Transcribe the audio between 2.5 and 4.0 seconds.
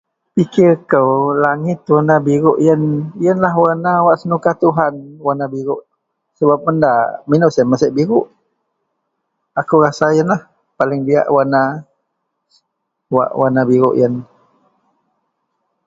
ien. Ienlah warna